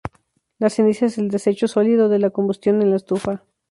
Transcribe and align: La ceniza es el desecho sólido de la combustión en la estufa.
La 0.57 0.71
ceniza 0.71 1.05
es 1.05 1.19
el 1.19 1.29
desecho 1.29 1.67
sólido 1.67 2.09
de 2.09 2.17
la 2.17 2.31
combustión 2.31 2.81
en 2.81 2.89
la 2.89 2.95
estufa. 2.95 3.43